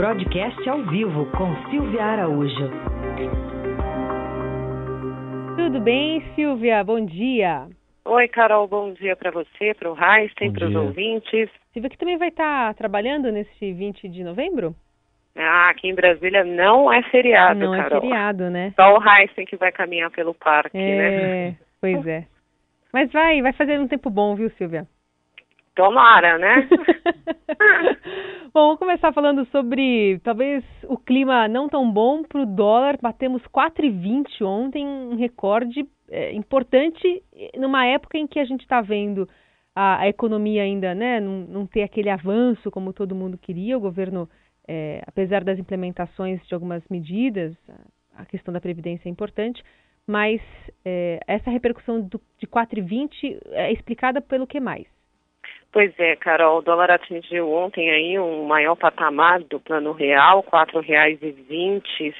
Broadcast 0.00 0.66
ao 0.66 0.82
vivo 0.86 1.26
com 1.32 1.54
Silvia 1.68 2.02
Araújo. 2.02 2.70
Tudo 5.58 5.78
bem, 5.78 6.24
Silvia? 6.34 6.82
Bom 6.82 7.04
dia. 7.04 7.66
Oi, 8.06 8.28
Carol, 8.28 8.66
bom 8.66 8.94
dia 8.94 9.14
para 9.14 9.30
você, 9.30 9.74
para 9.74 9.92
o 9.92 9.94
Heisten, 9.94 10.54
para 10.54 10.68
os 10.68 10.74
ouvintes. 10.74 11.50
Silvia, 11.74 11.90
que 11.90 11.98
também 11.98 12.16
vai 12.16 12.28
estar 12.28 12.68
tá 12.68 12.72
trabalhando 12.72 13.30
nesse 13.30 13.74
20 13.74 14.08
de 14.08 14.24
novembro? 14.24 14.74
Ah, 15.36 15.68
aqui 15.68 15.88
em 15.88 15.94
Brasília 15.94 16.44
não 16.44 16.90
é 16.90 17.02
feriado, 17.02 17.60
não 17.60 17.76
Carol. 17.76 17.98
é 17.98 18.00
feriado, 18.00 18.48
né? 18.48 18.72
Só 18.76 18.96
o 18.96 19.02
Heisen 19.06 19.44
que 19.44 19.58
vai 19.58 19.70
caminhar 19.70 20.10
pelo 20.10 20.32
parque, 20.32 20.78
é, 20.78 20.96
né? 21.50 21.56
Pois 21.78 22.06
é. 22.06 22.24
Mas 22.90 23.12
vai, 23.12 23.42
vai 23.42 23.52
fazer 23.52 23.78
um 23.78 23.86
tempo 23.86 24.08
bom, 24.08 24.34
viu, 24.34 24.48
Silvia? 24.52 24.86
Tomara, 25.74 26.38
né? 26.38 26.68
bom, 28.52 28.66
vamos 28.66 28.78
começar 28.78 29.12
falando 29.12 29.46
sobre 29.46 30.18
talvez 30.24 30.64
o 30.84 30.96
clima 30.98 31.48
não 31.48 31.68
tão 31.68 31.90
bom 31.90 32.22
para 32.22 32.42
o 32.42 32.46
dólar. 32.46 32.98
Batemos 33.00 33.42
4,20 33.44 34.44
ontem, 34.44 34.86
um 34.86 35.16
recorde 35.16 35.88
é, 36.10 36.32
importante 36.32 37.22
numa 37.56 37.86
época 37.86 38.18
em 38.18 38.26
que 38.26 38.38
a 38.38 38.44
gente 38.44 38.62
está 38.62 38.80
vendo 38.80 39.28
a, 39.74 40.00
a, 40.00 40.08
economia 40.08 40.62
ainda 40.62 40.94
né, 40.94 41.20
não, 41.20 41.40
não 41.46 41.66
ter 41.66 41.82
aquele 41.82 42.10
avanço 42.10 42.70
como 42.70 42.92
todo 42.92 43.14
mundo 43.14 43.38
queria. 43.38 43.76
O 43.78 43.80
governo 43.80 44.28
é, 44.72 45.02
apesar 45.04 45.42
das 45.42 45.58
implementações 45.58 46.40
de 46.46 46.54
algumas 46.54 46.82
medidas, 46.88 47.56
a 48.14 48.24
questão 48.24 48.54
da 48.54 48.60
previdência 48.60 49.08
é 49.08 49.10
importante, 49.10 49.60
mas 50.06 50.40
é, 50.84 51.18
essa 51.26 51.50
repercussão 51.50 52.00
do, 52.00 52.20
de 52.38 52.46
4,20 52.46 53.40
é 53.50 53.72
explicada 53.72 54.20
pelo 54.20 54.46
que 54.46 54.60
mais? 54.60 54.86
Pois 55.72 55.92
é, 56.00 56.16
Carol, 56.16 56.58
o 56.58 56.62
dólar 56.62 56.90
atingiu 56.90 57.52
ontem 57.52 57.88
aí 57.90 58.18
um 58.18 58.44
maior 58.44 58.74
patamar 58.74 59.38
do 59.44 59.60
plano 59.60 59.92
real, 59.92 60.40
R$ 60.40 60.50
4,20. 60.50 62.12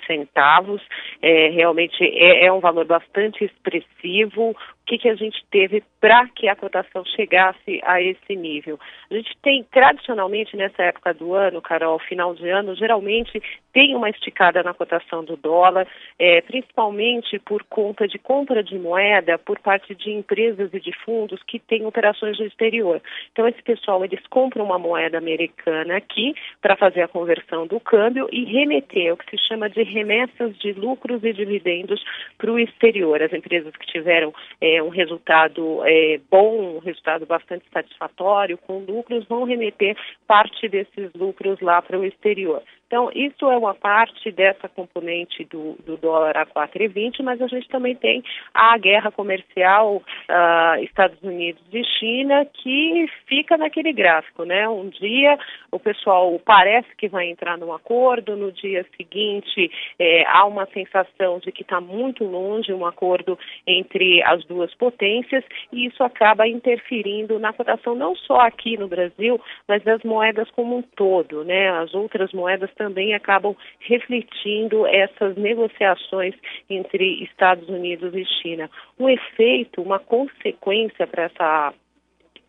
É, 1.20 1.48
realmente 1.48 2.04
é, 2.04 2.46
é 2.46 2.52
um 2.52 2.60
valor 2.60 2.84
bastante 2.84 3.44
expressivo 3.44 4.54
que, 4.90 4.98
que 4.98 5.08
a 5.08 5.14
gente 5.14 5.44
teve 5.52 5.84
para 6.00 6.26
que 6.28 6.48
a 6.48 6.56
cotação 6.56 7.04
chegasse 7.04 7.80
a 7.84 8.02
esse 8.02 8.34
nível. 8.34 8.76
A 9.08 9.14
gente 9.14 9.36
tem, 9.40 9.62
tradicionalmente, 9.70 10.56
nessa 10.56 10.82
época 10.82 11.14
do 11.14 11.32
ano, 11.32 11.62
Carol, 11.62 12.00
final 12.00 12.34
de 12.34 12.48
ano, 12.48 12.74
geralmente 12.74 13.40
tem 13.72 13.94
uma 13.94 14.10
esticada 14.10 14.64
na 14.64 14.74
cotação 14.74 15.22
do 15.22 15.36
dólar, 15.36 15.86
é, 16.18 16.40
principalmente 16.40 17.38
por 17.38 17.62
conta 17.64 18.08
de 18.08 18.18
compra 18.18 18.64
de 18.64 18.76
moeda 18.78 19.38
por 19.38 19.60
parte 19.60 19.94
de 19.94 20.10
empresas 20.10 20.74
e 20.74 20.80
de 20.80 20.92
fundos 21.04 21.40
que 21.44 21.60
têm 21.60 21.86
operações 21.86 22.36
no 22.40 22.46
exterior. 22.46 23.00
Então, 23.30 23.46
esse 23.46 23.62
pessoal, 23.62 24.04
eles 24.04 24.26
compram 24.28 24.64
uma 24.64 24.78
moeda 24.78 25.18
americana 25.18 25.98
aqui 25.98 26.34
para 26.60 26.76
fazer 26.76 27.02
a 27.02 27.08
conversão 27.08 27.64
do 27.64 27.78
câmbio 27.78 28.28
e 28.32 28.44
remeter 28.44 29.12
o 29.12 29.16
que 29.16 29.30
se 29.30 29.46
chama 29.46 29.70
de 29.70 29.84
remessas 29.84 30.58
de 30.58 30.72
lucros 30.72 31.22
e 31.22 31.32
dividendos 31.32 32.02
para 32.36 32.50
o 32.50 32.58
exterior. 32.58 33.22
As 33.22 33.32
empresas 33.32 33.72
que 33.76 33.86
tiveram 33.86 34.34
é, 34.60 34.79
um 34.82 34.88
resultado 34.88 35.82
é, 35.84 36.20
bom, 36.30 36.76
um 36.76 36.78
resultado 36.78 37.26
bastante 37.26 37.64
satisfatório, 37.72 38.58
com 38.58 38.78
lucros, 38.78 39.26
vão 39.26 39.44
remeter 39.44 39.96
parte 40.26 40.68
desses 40.68 41.12
lucros 41.14 41.60
lá 41.60 41.80
para 41.82 41.98
o 41.98 42.04
exterior. 42.04 42.62
Então, 42.90 43.08
isso 43.14 43.48
é 43.48 43.56
uma 43.56 43.72
parte 43.72 44.32
dessa 44.32 44.68
componente 44.68 45.44
do, 45.44 45.76
do 45.86 45.96
dólar 45.96 46.36
a 46.36 46.44
4,20, 46.44 47.22
mas 47.22 47.40
a 47.40 47.46
gente 47.46 47.68
também 47.68 47.94
tem 47.94 48.20
a 48.52 48.76
guerra 48.78 49.12
comercial 49.12 49.98
uh, 49.98 50.82
Estados 50.82 51.22
Unidos 51.22 51.62
e 51.72 51.84
China 51.84 52.44
que 52.46 53.06
fica 53.28 53.56
naquele 53.56 53.92
gráfico, 53.92 54.42
né? 54.42 54.68
Um 54.68 54.88
dia 54.88 55.38
o 55.70 55.78
pessoal 55.78 56.36
parece 56.44 56.88
que 56.96 57.06
vai 57.06 57.28
entrar 57.30 57.56
num 57.56 57.72
acordo, 57.72 58.34
no 58.34 58.50
dia 58.50 58.84
seguinte 58.96 59.70
é, 59.96 60.24
há 60.26 60.44
uma 60.44 60.66
sensação 60.66 61.38
de 61.38 61.52
que 61.52 61.62
está 61.62 61.80
muito 61.80 62.24
longe 62.24 62.72
um 62.72 62.84
acordo 62.84 63.38
entre 63.68 64.20
as 64.24 64.44
duas 64.46 64.59
potências 64.74 65.44
e 65.72 65.86
isso 65.86 66.02
acaba 66.02 66.46
interferindo 66.48 67.38
na 67.38 67.52
cotação 67.52 67.94
não 67.94 68.14
só 68.14 68.40
aqui 68.40 68.76
no 68.76 68.88
Brasil, 68.88 69.40
mas 69.66 69.82
das 69.82 70.02
moedas 70.02 70.50
como 70.50 70.78
um 70.78 70.82
todo, 70.82 71.44
né? 71.44 71.70
As 71.70 71.94
outras 71.94 72.32
moedas 72.32 72.72
também 72.74 73.14
acabam 73.14 73.56
refletindo 73.80 74.86
essas 74.86 75.36
negociações 75.36 76.34
entre 76.68 77.24
Estados 77.24 77.68
Unidos 77.68 78.14
e 78.14 78.24
China. 78.24 78.70
Um 78.98 79.08
efeito, 79.08 79.82
uma 79.82 79.98
consequência 79.98 81.06
para 81.06 81.24
essa 81.24 81.74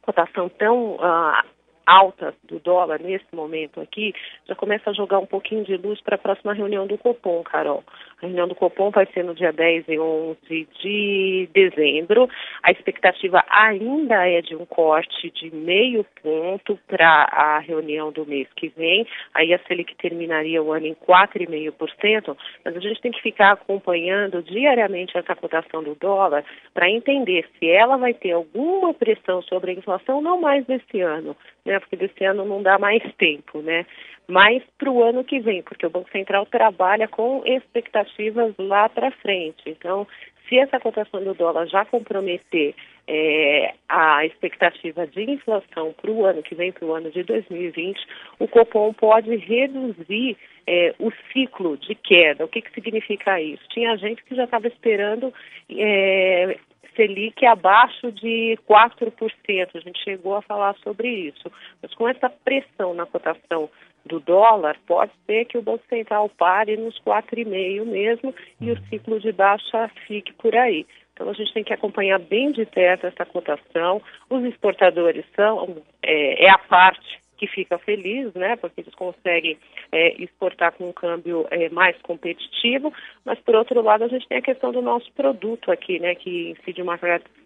cotação 0.01 0.49
tão 0.49 0.95
uh, 0.95 1.43
alta 1.85 2.33
do 2.43 2.59
dólar 2.59 2.99
nesse 3.01 3.25
momento 3.33 3.79
aqui, 3.79 4.13
já 4.47 4.55
começa 4.55 4.89
a 4.89 4.93
jogar 4.93 5.19
um 5.19 5.25
pouquinho 5.25 5.63
de 5.63 5.75
luz 5.77 6.01
para 6.01 6.15
a 6.15 6.19
próxima 6.19 6.53
reunião 6.53 6.87
do 6.87 6.97
Copom, 6.97 7.43
Carol. 7.43 7.83
A 8.21 8.25
reunião 8.25 8.47
do 8.47 8.55
Copom 8.55 8.91
vai 8.91 9.05
ser 9.07 9.23
no 9.23 9.33
dia 9.33 9.51
10 9.51 9.85
e 9.87 9.99
11 9.99 10.67
de 10.81 11.49
dezembro. 11.53 12.29
A 12.61 12.71
expectativa 12.71 13.43
ainda 13.49 14.27
é 14.27 14.41
de 14.41 14.55
um 14.55 14.65
corte 14.65 15.31
de 15.31 15.53
meio 15.53 16.05
ponto 16.21 16.77
para 16.87 17.07
a 17.31 17.59
reunião 17.59 18.11
do 18.11 18.25
mês 18.25 18.47
que 18.55 18.69
vem. 18.69 19.07
Aí 19.33 19.53
a 19.53 19.59
Selic 19.67 19.95
terminaria 19.95 20.61
o 20.61 20.71
ano 20.71 20.85
em 20.85 20.95
4,5%, 20.95 22.37
mas 22.63 22.75
a 22.75 22.79
gente 22.79 23.01
tem 23.01 23.11
que 23.11 23.21
ficar 23.21 23.53
acompanhando 23.53 24.43
diariamente 24.43 25.17
essa 25.17 25.35
cotação 25.35 25.83
do 25.83 25.95
dólar 25.95 26.43
para 26.73 26.89
entender 26.89 27.47
se 27.57 27.69
ela 27.69 27.97
vai 27.97 28.13
ter 28.13 28.31
alguma 28.31 28.93
pressão 28.93 29.41
sobre 29.43 29.71
a 29.71 29.73
inflação, 29.73 30.21
não 30.21 30.39
mais 30.39 30.65
desse 30.65 31.01
ano, 31.01 31.35
né? 31.65 31.79
Porque 31.79 31.95
desse 31.95 32.23
ano 32.23 32.45
não 32.45 32.61
dá 32.61 32.77
mais 32.77 33.03
tempo, 33.15 33.61
né? 33.61 33.85
Mas 34.27 34.63
para 34.77 34.91
o 34.91 35.03
ano 35.03 35.23
que 35.23 35.39
vem, 35.39 35.61
porque 35.61 35.85
o 35.85 35.89
Banco 35.89 36.09
Central 36.11 36.45
trabalha 36.45 37.07
com 37.07 37.43
expectativas 37.45 38.53
lá 38.57 38.87
para 38.87 39.11
frente. 39.11 39.63
Então, 39.65 40.07
se 40.47 40.57
essa 40.57 40.79
cotação 40.79 41.23
do 41.23 41.33
dólar 41.33 41.65
já 41.67 41.85
comprometer 41.85 42.75
é, 43.07 43.73
a 43.87 44.25
expectativa 44.25 45.07
de 45.07 45.23
inflação 45.23 45.93
para 45.93 46.11
o 46.11 46.25
ano 46.25 46.43
que 46.43 46.55
vem, 46.55 46.71
para 46.71 46.85
o 46.85 46.93
ano 46.93 47.09
de 47.09 47.23
2020, 47.23 47.99
o 48.39 48.47
Copom 48.47 48.93
pode 48.93 49.35
reduzir 49.35 50.37
é, 50.67 50.93
o 50.99 51.11
ciclo 51.31 51.77
de 51.77 51.95
queda. 51.95 52.45
O 52.45 52.47
que, 52.47 52.61
que 52.61 52.73
significa 52.73 53.41
isso? 53.41 53.63
Tinha 53.69 53.97
gente 53.97 54.23
que 54.23 54.35
já 54.35 54.43
estava 54.43 54.67
esperando 54.67 55.33
é, 55.69 56.57
Selic 56.95 57.45
abaixo 57.45 58.11
de 58.11 58.57
4%. 58.69 59.69
A 59.73 59.79
gente 59.79 60.03
chegou 60.03 60.35
a 60.35 60.41
falar 60.41 60.75
sobre 60.83 61.07
isso. 61.09 61.51
Mas 61.81 61.93
com 61.93 62.07
essa 62.07 62.29
pressão 62.29 62.93
na 62.93 63.05
cotação 63.05 63.69
do 64.05 64.19
dólar, 64.19 64.77
pode 64.87 65.11
ser 65.25 65.45
que 65.45 65.57
o 65.57 65.61
Banco 65.61 65.83
Central 65.87 66.29
pare 66.29 66.75
nos 66.75 66.99
4,5 67.01 67.85
mesmo 67.85 68.33
e 68.59 68.71
o 68.71 68.77
ciclo 68.87 69.19
de 69.19 69.31
baixa 69.31 69.89
fique 70.07 70.33
por 70.33 70.55
aí. 70.55 70.85
Então 71.13 71.29
a 71.29 71.33
gente 71.33 71.53
tem 71.53 71.63
que 71.63 71.73
acompanhar 71.73 72.19
bem 72.19 72.51
de 72.51 72.65
perto 72.65 73.05
essa 73.05 73.25
cotação. 73.25 74.01
Os 74.29 74.43
exportadores 74.43 75.23
são 75.35 75.77
é, 76.01 76.45
é 76.45 76.49
a 76.49 76.57
parte 76.57 77.20
que 77.41 77.47
fica 77.47 77.79
feliz, 77.79 78.31
né, 78.35 78.55
porque 78.55 78.81
eles 78.81 78.93
conseguem 78.93 79.57
é, 79.91 80.13
exportar 80.21 80.73
com 80.73 80.89
um 80.89 80.93
câmbio 80.93 81.47
é, 81.49 81.69
mais 81.69 81.99
competitivo, 82.03 82.93
mas 83.25 83.39
por 83.39 83.55
outro 83.55 83.81
lado 83.81 84.03
a 84.03 84.07
gente 84.07 84.27
tem 84.27 84.37
a 84.37 84.43
questão 84.43 84.71
do 84.71 84.79
nosso 84.79 85.11
produto 85.13 85.71
aqui, 85.71 85.97
né, 85.99 86.13
que 86.13 86.51
incide 86.51 86.83
uma 86.83 86.99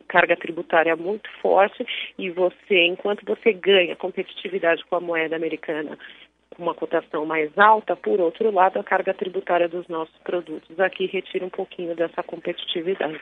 carga 0.10 0.36
tributária 0.36 0.98
muito 0.98 1.30
forte. 1.42 1.86
E 2.20 2.30
você, 2.30 2.86
enquanto 2.88 3.26
você 3.26 3.54
ganha 3.54 3.96
competitividade 3.96 4.84
com 4.84 4.98
a 4.98 5.00
moeda 5.00 5.38
americana 5.38 5.98
uma 6.58 6.74
cotação 6.74 7.26
mais 7.26 7.58
alta, 7.58 7.96
por 7.96 8.20
outro 8.20 8.52
lado, 8.52 8.80
a 8.80 8.84
carga 8.84 9.14
tributária 9.14 9.68
dos 9.68 9.88
nossos 9.88 10.16
produtos 10.24 10.80
aqui 10.80 11.06
retira 11.08 11.46
um 11.46 11.50
pouquinho 11.50 11.96
dessa 11.96 12.24
competitividade. 12.24 13.20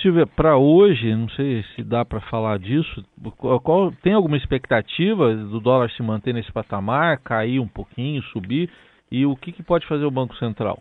Silvia, 0.00 0.26
para 0.26 0.56
hoje, 0.56 1.12
não 1.14 1.28
sei 1.30 1.64
se 1.74 1.82
dá 1.82 2.04
para 2.04 2.20
falar 2.20 2.58
disso, 2.58 3.04
qual, 3.36 3.92
tem 4.02 4.12
alguma 4.12 4.36
expectativa 4.36 5.34
do 5.34 5.58
dólar 5.58 5.90
se 5.90 6.02
manter 6.02 6.32
nesse 6.32 6.52
patamar, 6.52 7.18
cair 7.18 7.58
um 7.58 7.66
pouquinho, 7.66 8.22
subir? 8.24 8.70
E 9.10 9.26
o 9.26 9.34
que, 9.34 9.50
que 9.50 9.62
pode 9.62 9.86
fazer 9.86 10.04
o 10.04 10.10
Banco 10.10 10.36
Central? 10.36 10.78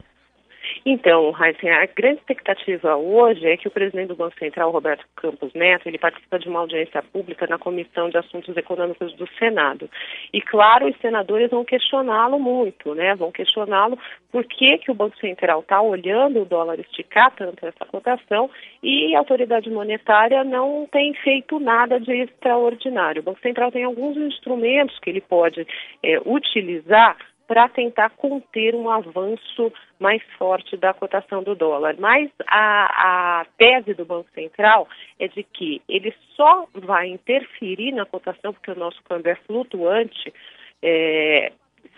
Então, 0.84 1.32
Heisen, 1.40 1.70
a 1.70 1.86
grande 1.86 2.20
expectativa 2.20 2.96
hoje 2.96 3.46
é 3.46 3.56
que 3.56 3.68
o 3.68 3.72
presidente 3.72 4.08
do 4.08 4.16
Banco 4.16 4.38
Central, 4.40 4.72
Roberto 4.72 5.06
Campos 5.16 5.54
Neto, 5.54 5.88
ele 5.88 6.00
participa 6.00 6.40
de 6.40 6.50
uma 6.50 6.60
audiência 6.60 7.04
pública 7.04 7.46
na 7.48 7.60
Comissão 7.60 8.10
de 8.10 8.18
Assuntos 8.18 8.58
Econômicos 8.58 9.14
do 9.16 9.28
Senado. 9.38 9.88
E, 10.34 10.42
claro, 10.42 10.90
os 10.90 10.98
senadores 10.98 11.52
vão 11.52 11.64
questioná-lo 11.64 12.40
muito, 12.40 12.96
né? 12.96 13.14
Vão 13.16 13.32
questioná-lo 13.32 13.98
por 14.32 14.44
que, 14.46 14.80
que 14.80 14.90
o 14.90 14.96
Banco 14.96 15.16
Central 15.18 15.60
está 15.60 15.80
olhando 15.80 16.42
o 16.42 16.46
dólar 16.46 16.80
esticar 16.80 17.32
tanto 17.36 17.64
essa 17.64 17.86
cotação 17.86 18.50
e 18.82 19.16
a 19.16 19.20
autoridade 19.20 19.70
monetária 19.70 20.44
não 20.44 20.88
tem 20.92 21.14
feito 21.14 21.60
nada 21.60 22.00
de 22.00 22.12
extraordinário. 22.12 23.22
O 23.22 23.26
Banco 23.26 23.42
Central 23.42 23.72
tem 23.72 23.84
alguns 23.84 24.18
instrumentos 24.18 24.98
que 25.00 25.12
ele 25.12 25.22
pode 25.22 25.68
é, 26.02 26.20
utilizar 26.26 27.18
para 27.52 27.68
tentar 27.68 28.12
conter 28.12 28.74
um 28.74 28.90
avanço 28.90 29.74
mais 30.00 30.24
forte 30.38 30.78
da 30.78 30.94
cotação 30.94 31.44
do 31.44 31.54
dólar. 31.54 31.98
Mas 32.00 32.32
a, 32.48 33.42
a, 33.42 33.46
tese 33.58 33.94
do 33.94 34.06
Banco 34.06 34.30
Central 34.34 34.88
é 35.20 35.28
de 35.28 35.44
que 35.44 35.82
ele 35.90 36.16
só 36.38 36.66
vai 36.74 37.10
interferir 37.10 37.92
na 37.92 38.06
cotação, 38.06 38.54
porque 38.54 38.72
o 38.72 38.80
nosso 38.80 39.04
câmbio 39.04 39.34
é 39.34 39.36
flutuante, 39.36 40.34
é, 40.82 41.52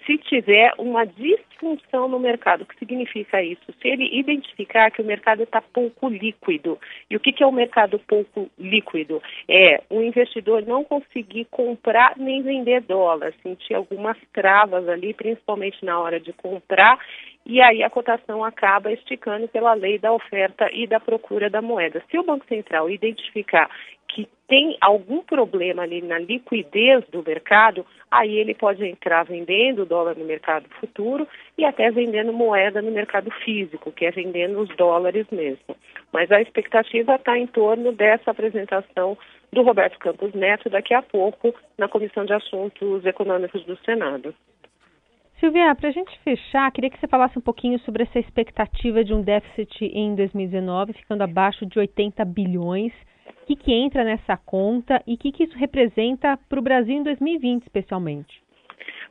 se 0.05 0.17
tiver 0.17 0.73
uma 0.77 1.05
disfunção 1.05 2.07
no 2.07 2.19
mercado. 2.19 2.61
O 2.61 2.65
que 2.65 2.77
significa 2.77 3.41
isso? 3.41 3.63
Se 3.81 3.87
ele 3.87 4.09
identificar 4.17 4.91
que 4.91 5.01
o 5.01 5.05
mercado 5.05 5.43
está 5.43 5.61
pouco 5.61 6.09
líquido. 6.09 6.79
E 7.09 7.15
o 7.15 7.19
que, 7.19 7.31
que 7.31 7.43
é 7.43 7.47
o 7.47 7.51
mercado 7.51 7.99
pouco 7.99 8.49
líquido? 8.57 9.21
É 9.49 9.81
o 9.89 10.01
investidor 10.01 10.65
não 10.65 10.83
conseguir 10.83 11.45
comprar 11.49 12.15
nem 12.17 12.41
vender 12.41 12.81
dólar, 12.81 13.33
sentir 13.41 13.73
algumas 13.73 14.17
travas 14.33 14.87
ali, 14.87 15.13
principalmente 15.13 15.83
na 15.83 15.99
hora 15.99 16.19
de 16.19 16.33
comprar 16.33 16.99
e 17.45 17.61
aí 17.61 17.83
a 17.83 17.89
cotação 17.89 18.43
acaba 18.43 18.91
esticando 18.91 19.47
pela 19.49 19.73
lei 19.73 19.99
da 19.99 20.13
oferta 20.13 20.69
e 20.71 20.87
da 20.87 20.99
procura 20.99 21.49
da 21.49 21.61
moeda. 21.61 22.01
Se 22.09 22.17
o 22.17 22.23
Banco 22.23 22.45
Central 22.47 22.89
identificar 22.89 23.69
que 24.13 24.27
tem 24.47 24.77
algum 24.79 25.23
problema 25.23 25.81
ali 25.81 26.01
na 26.01 26.19
liquidez 26.19 27.03
do 27.11 27.23
mercado, 27.23 27.85
aí 28.11 28.37
ele 28.37 28.53
pode 28.53 28.85
entrar 28.85 29.23
vendendo 29.23 29.85
dólar 29.85 30.15
no 30.15 30.25
mercado 30.25 30.69
futuro 30.79 31.27
e 31.57 31.65
até 31.65 31.89
vendendo 31.89 32.31
moeda 32.31 32.81
no 32.81 32.91
mercado 32.91 33.31
físico, 33.43 33.91
que 33.91 34.05
é 34.05 34.11
vendendo 34.11 34.59
os 34.59 34.69
dólares 34.75 35.25
mesmo. 35.31 35.75
Mas 36.11 36.31
a 36.31 36.39
expectativa 36.39 37.15
está 37.15 37.37
em 37.37 37.47
torno 37.47 37.91
dessa 37.91 38.29
apresentação 38.29 39.17
do 39.51 39.63
Roberto 39.63 39.97
Campos 39.97 40.33
Neto 40.33 40.69
daqui 40.69 40.93
a 40.93 41.01
pouco 41.01 41.53
na 41.77 41.87
Comissão 41.87 42.23
de 42.23 42.33
Assuntos 42.33 43.03
Econômicos 43.05 43.65
do 43.65 43.75
Senado. 43.77 44.35
Silvia, 45.39 45.75
para 45.75 45.89
a 45.89 45.91
gente 45.91 46.17
fechar, 46.19 46.71
queria 46.71 46.89
que 46.89 46.99
você 46.99 47.07
falasse 47.07 47.37
um 47.37 47.41
pouquinho 47.41 47.79
sobre 47.79 48.03
essa 48.03 48.19
expectativa 48.19 49.03
de 49.03 49.13
um 49.13 49.21
déficit 49.21 49.85
em 49.85 50.15
2019, 50.15 50.93
ficando 50.93 51.23
abaixo 51.23 51.65
de 51.65 51.79
80 51.79 52.23
bilhões. 52.23 52.93
O 53.41 53.45
que, 53.45 53.55
que 53.55 53.73
entra 53.73 54.03
nessa 54.03 54.37
conta 54.37 55.01
e 55.07 55.15
o 55.15 55.17
que, 55.17 55.31
que 55.31 55.43
isso 55.43 55.57
representa 55.57 56.37
para 56.49 56.59
o 56.59 56.63
Brasil 56.63 56.95
em 56.95 57.03
2020, 57.03 57.63
especialmente? 57.63 58.42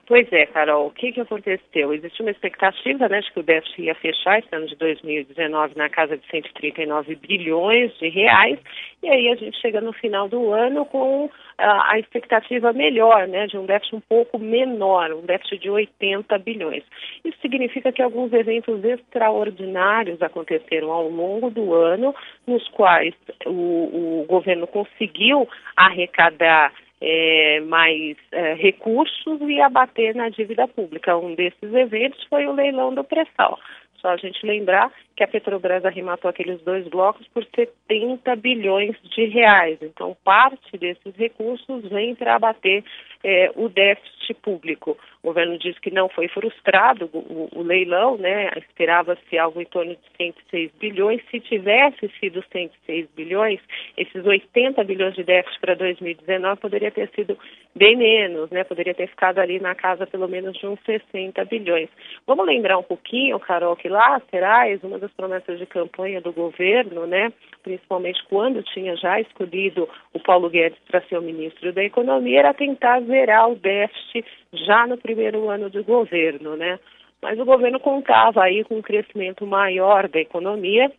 Pois 0.05 0.31
é, 0.33 0.47
Carol, 0.47 0.89
o 0.89 0.91
que, 0.91 1.13
que 1.13 1.21
aconteceu? 1.21 1.93
Existe 1.95 2.23
uma 2.23 2.33
expectativa 2.33 3.09
né, 3.09 3.21
de 3.21 3.33
que 3.33 3.39
o 3.39 3.43
déficit 3.43 3.83
ia 3.83 3.95
fechar 3.95 4.41
esse 4.41 4.49
ano 4.53 4.67
de 4.67 4.75
2019 4.75 5.77
na 5.77 5.89
casa 5.89 6.17
de 6.17 6.27
139 6.27 7.15
bilhões 7.15 7.97
de 7.99 8.09
reais, 8.09 8.59
e 9.01 9.09
aí 9.09 9.29
a 9.29 9.37
gente 9.37 9.57
chega 9.61 9.81
no 9.81 9.93
final 9.93 10.29
do 10.29 10.53
ano 10.53 10.85
com 10.87 11.31
a, 11.57 11.93
a 11.93 12.01
expectativa 12.01 12.73
melhor, 12.73 13.29
né, 13.29 13.47
de 13.47 13.57
um 13.57 13.65
déficit 13.65 13.95
um 13.95 14.01
pouco 14.01 14.41
menor, 14.41 15.13
um 15.13 15.25
déficit 15.25 15.59
de 15.59 15.71
80 15.71 16.37
bilhões. 16.39 16.83
Isso 17.25 17.39
significa 17.41 17.93
que 17.93 18.03
alguns 18.03 18.33
eventos 18.33 18.85
extraordinários 18.85 20.21
aconteceram 20.21 20.91
ao 20.91 21.09
longo 21.09 21.49
do 21.49 21.75
ano, 21.75 22.13
nos 22.45 22.67
quais 22.71 23.15
o, 23.47 24.23
o 24.23 24.27
governo 24.29 24.67
conseguiu 24.67 25.49
arrecadar 25.77 26.73
é, 27.05 27.61
mais 27.61 28.17
é, 28.31 28.55
recursos 28.55 29.41
e 29.43 29.61
abater 29.61 30.15
na 30.15 30.29
dívida 30.29 30.69
pública. 30.69 31.17
Um 31.17 31.35
desses 31.35 31.75
eventos 31.75 32.23
foi 32.31 32.47
o 32.47 32.53
leilão 32.53 32.95
do 32.95 33.03
pré-sal. 33.03 33.59
Só 34.01 34.09
a 34.09 34.17
gente 34.17 34.45
lembrar 34.45 34.93
que 35.17 35.23
a 35.23 35.29
Petrobras 35.29 35.85
arrematou 35.85 36.29
aqueles 36.29 36.61
dois 36.63 36.87
blocos 36.89 37.27
por 37.29 37.45
70 37.45 38.35
bilhões 38.37 38.97
de 39.15 39.27
reais. 39.27 39.79
Então, 39.81 40.17
parte 40.25 40.77
desses 40.77 41.15
recursos 41.17 41.89
vem 41.89 42.15
para 42.15 42.35
abater 42.35 42.85
é, 43.25 43.51
o 43.55 43.69
déficit 43.69 44.35
público. 44.43 44.97
O 45.23 45.29
governo 45.29 45.59
diz 45.59 45.79
que 45.79 45.91
não 45.91 46.09
foi 46.09 46.29
frustrado 46.29 47.09
o, 47.13 47.49
o 47.53 47.63
leilão, 47.63 48.17
né? 48.17 48.51
Esperava-se 48.57 49.39
algo 49.39 49.61
em 49.61 49.67
torno 49.67 49.93
de 49.93 50.01
106 50.17 50.71
bilhões. 50.81 51.23
Se 51.31 51.41
tivesse 51.41 52.11
sido 52.21 52.43
106 52.53 53.09
bilhões, 53.15 53.61
esses 53.97 54.25
80 54.25 54.83
bilhões 54.85 55.15
de 55.15 55.23
déficit 55.23 55.61
para 55.61 55.75
2019 55.75 56.61
poderia 56.61 56.91
ter 56.91 57.09
sido 57.15 57.39
bem 57.75 57.97
menos, 57.97 58.51
né? 58.51 58.65
Poderia 58.65 58.95
ter 58.95 59.09
ficado 59.09 59.39
ali 59.39 59.61
na 59.61 59.75
casa 59.75 60.07
pelo 60.07 60.29
menos 60.29 60.59
de 60.59 60.67
uns 60.67 60.81
60 60.85 61.45
bilhões. 61.45 61.89
Vamos 62.27 62.47
lembrar 62.47 62.79
um 62.79 62.83
pouquinho, 62.83 63.39
Carol, 63.39 63.77
que 63.77 63.89
lá 63.89 64.17
atrás, 64.17 64.83
uma 64.83 64.99
das 64.99 65.13
promessas 65.13 65.59
de 65.59 65.67
campanha 65.67 66.21
do 66.21 66.33
governo, 66.33 67.07
né? 67.07 67.33
Principalmente 67.63 68.23
quando 68.29 68.63
tinha 68.63 68.97
já 68.97 69.21
escolhido 69.21 69.89
o 70.13 70.19
Paulo 70.19 70.51
Guedes 70.51 70.79
para 70.89 71.01
ser 71.03 71.19
o 71.19 71.23
ministro 71.23 71.73
da 71.73 71.85
Economia, 71.85 72.41
era 72.41 72.55
tentar 72.55 73.01
zerar 73.13 73.51
o 73.51 73.55
déficit 73.55 74.27
já 74.53 74.87
no 74.87 74.97
primeiro 74.97 75.51
ano 75.51 75.69
de 75.69 75.83
governo, 75.83 76.57
né? 76.57 76.79
Mas 77.21 77.39
o 77.39 77.45
governo 77.45 77.79
contava 77.79 78.43
aí 78.43 78.65
com 78.65 78.77
um 78.79 78.83
crescimento 78.83 79.47
maior 79.47 80.09
da 80.09 80.19
economia. 80.19 80.91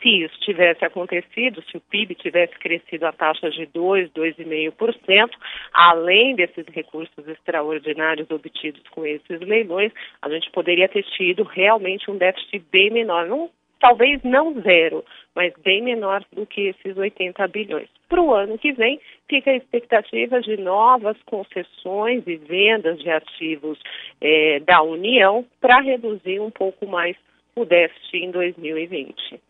Se 0.00 0.08
isso 0.24 0.38
tivesse 0.40 0.84
acontecido, 0.84 1.62
se 1.62 1.76
o 1.76 1.80
PIB 1.80 2.16
tivesse 2.16 2.58
crescido 2.58 3.06
a 3.06 3.12
taxa 3.12 3.50
de 3.50 3.66
2, 3.66 4.10
2,5%, 4.10 5.30
além 5.72 6.34
desses 6.34 6.66
recursos 6.68 7.26
extraordinários 7.26 8.28
obtidos 8.30 8.82
com 8.90 9.06
esses 9.06 9.40
leilões, 9.40 9.92
a 10.20 10.28
gente 10.28 10.50
poderia 10.50 10.88
ter 10.88 11.04
tido 11.04 11.44
realmente 11.44 12.10
um 12.10 12.16
déficit 12.16 12.64
bem 12.70 12.90
menor. 12.90 13.26
Não 13.26 13.48
talvez 13.80 14.22
não 14.22 14.60
zero, 14.60 15.04
mas 15.34 15.52
bem 15.64 15.82
menor 15.82 16.24
do 16.32 16.46
que 16.46 16.68
esses 16.68 16.96
80 16.96 17.46
bilhões. 17.48 17.88
Para 18.12 18.20
o 18.20 18.34
ano 18.34 18.58
que 18.58 18.72
vem, 18.72 19.00
fica 19.26 19.50
a 19.50 19.56
expectativa 19.56 20.38
de 20.42 20.58
novas 20.58 21.16
concessões 21.22 22.22
e 22.26 22.36
vendas 22.36 22.98
de 22.98 23.08
ativos 23.08 23.80
é, 24.20 24.60
da 24.60 24.82
União 24.82 25.46
para 25.58 25.80
reduzir 25.80 26.38
um 26.38 26.50
pouco 26.50 26.86
mais 26.86 27.16
o 27.56 27.64
déficit 27.64 28.18
em 28.18 28.30
2020. 28.30 29.40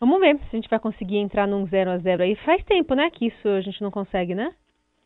Vamos 0.00 0.18
ver 0.18 0.36
se 0.36 0.46
a 0.50 0.56
gente 0.56 0.68
vai 0.68 0.80
conseguir 0.80 1.18
entrar 1.18 1.46
num 1.46 1.64
zero 1.66 1.92
a 1.92 1.98
zero 1.98 2.24
aí. 2.24 2.34
Faz 2.44 2.64
tempo, 2.64 2.92
né, 2.96 3.08
que 3.08 3.26
isso 3.28 3.48
a 3.50 3.60
gente 3.60 3.80
não 3.80 3.92
consegue, 3.92 4.34
né? 4.34 4.52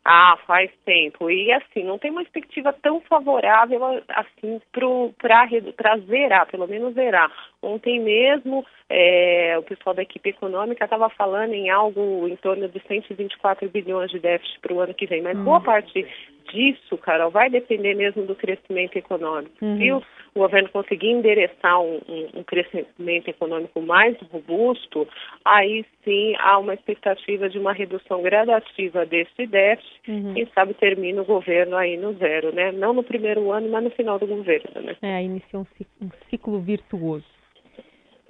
Ah, 0.03 0.39
faz 0.47 0.71
tempo. 0.83 1.29
E 1.29 1.51
assim, 1.51 1.83
não 1.83 1.99
tem 1.99 2.09
uma 2.09 2.21
perspectiva 2.21 2.73
tão 2.73 2.99
favorável 3.01 4.01
assim 4.09 4.59
para 4.71 5.97
zerar, 6.07 6.47
pelo 6.47 6.67
menos 6.67 6.95
zerar. 6.95 7.31
Ontem 7.61 7.99
mesmo 7.99 8.65
é, 8.89 9.55
o 9.57 9.63
pessoal 9.63 9.95
da 9.95 10.01
equipe 10.01 10.29
econômica 10.29 10.83
estava 10.83 11.09
falando 11.09 11.53
em 11.53 11.69
algo 11.69 12.27
em 12.27 12.35
torno 12.35 12.67
de 12.67 12.81
124 12.87 13.69
bilhões 13.69 14.09
de 14.11 14.19
déficit 14.19 14.59
para 14.59 14.73
o 14.73 14.79
ano 14.79 14.93
que 14.93 15.05
vem, 15.05 15.21
mas 15.21 15.37
uhum. 15.37 15.43
boa 15.43 15.61
parte 15.61 16.05
disso, 16.51 16.97
Carol, 16.97 17.31
vai 17.31 17.49
depender 17.49 17.93
mesmo 17.93 18.25
do 18.25 18.35
crescimento 18.35 18.97
econômico. 18.97 19.53
Uhum. 19.61 19.77
Se 19.77 19.91
o, 19.91 20.03
o, 20.35 20.39
governo 20.39 20.69
conseguir 20.69 21.09
endereçar 21.09 21.79
um, 21.81 21.99
um, 22.07 22.39
um, 22.39 22.43
crescimento 22.43 23.27
econômico 23.27 23.81
mais 23.81 24.17
robusto, 24.31 25.07
aí 25.45 25.85
sim 26.03 26.35
há 26.39 26.57
uma 26.57 26.73
expectativa 26.73 27.49
de 27.49 27.57
uma 27.57 27.73
redução 27.73 28.21
gradativa 28.21 29.05
desse 29.05 29.45
déficit. 29.45 30.01
Uhum. 30.09 30.33
Quem 30.33 30.47
sabe 30.53 30.73
termina 30.73 31.21
o 31.21 31.25
governo 31.25 31.77
aí 31.77 31.95
no 31.95 32.13
zero, 32.13 32.53
né? 32.53 32.71
Não 32.71 32.93
no 32.93 33.03
primeiro 33.03 33.51
ano, 33.51 33.69
mas 33.69 33.83
no 33.83 33.91
final 33.91 34.19
do 34.19 34.27
governo, 34.27 34.81
né? 34.81 34.95
É, 35.01 35.23
inicia 35.23 35.59
um 35.59 35.65
ciclo, 35.77 35.95
um 36.01 36.09
ciclo 36.29 36.59
virtuoso. 36.59 37.40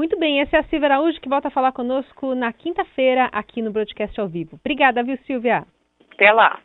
Muito 0.02 0.18
bem, 0.18 0.40
esse 0.40 0.56
é 0.56 0.60
a 0.60 0.64
Silvia 0.64 0.88
Araújo 0.88 1.22
que 1.22 1.30
volta 1.30 1.50
a 1.50 1.52
falar 1.52 1.72
conosco 1.74 2.34
na 2.34 2.52
quinta-feira 2.52 3.30
aqui 3.32 3.62
no 3.62 3.72
Broadcast 3.72 4.20
ao 4.20 4.28
vivo. 4.28 4.56
Obrigada, 4.60 5.04
viu, 5.04 5.16
Silvia? 5.28 5.64
Até 6.12 6.32
lá. 6.32 6.60